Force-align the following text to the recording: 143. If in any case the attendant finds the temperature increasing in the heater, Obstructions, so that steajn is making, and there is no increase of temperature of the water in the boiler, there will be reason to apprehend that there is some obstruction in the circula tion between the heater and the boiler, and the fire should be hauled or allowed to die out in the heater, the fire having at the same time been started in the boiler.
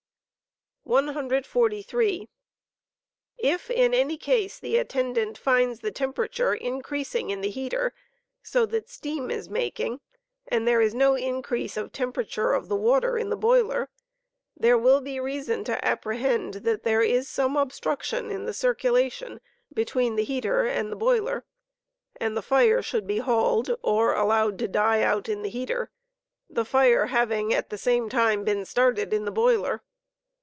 143. 0.83 2.27
If 3.37 3.69
in 3.71 3.93
any 3.93 4.17
case 4.17 4.59
the 4.59 4.75
attendant 4.75 5.37
finds 5.37 5.79
the 5.79 5.91
temperature 5.91 6.53
increasing 6.53 7.29
in 7.29 7.39
the 7.39 7.49
heater, 7.51 7.93
Obstructions, 8.41 8.51
so 8.51 8.65
that 8.65 8.87
steajn 8.87 9.31
is 9.31 9.47
making, 9.47 10.01
and 10.49 10.67
there 10.67 10.81
is 10.81 10.93
no 10.93 11.15
increase 11.15 11.77
of 11.77 11.91
temperature 11.93 12.51
of 12.51 12.67
the 12.67 12.75
water 12.75 13.17
in 13.17 13.29
the 13.29 13.37
boiler, 13.37 13.89
there 14.57 14.77
will 14.77 14.99
be 14.99 15.17
reason 15.19 15.63
to 15.65 15.85
apprehend 15.85 16.55
that 16.55 16.83
there 16.83 17.01
is 17.03 17.29
some 17.29 17.55
obstruction 17.55 18.29
in 18.29 18.43
the 18.45 18.51
circula 18.51 19.09
tion 19.09 19.39
between 19.73 20.15
the 20.17 20.25
heater 20.25 20.65
and 20.67 20.91
the 20.91 20.97
boiler, 20.97 21.45
and 22.19 22.35
the 22.35 22.41
fire 22.41 22.81
should 22.81 23.07
be 23.07 23.19
hauled 23.19 23.73
or 23.81 24.13
allowed 24.13 24.59
to 24.59 24.67
die 24.67 25.01
out 25.03 25.29
in 25.29 25.41
the 25.41 25.49
heater, 25.49 25.89
the 26.49 26.65
fire 26.65 27.05
having 27.05 27.53
at 27.53 27.69
the 27.69 27.77
same 27.77 28.09
time 28.09 28.43
been 28.43 28.65
started 28.65 29.13
in 29.13 29.23
the 29.23 29.31
boiler. 29.31 29.83